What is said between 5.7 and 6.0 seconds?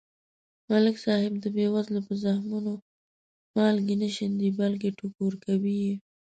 یې.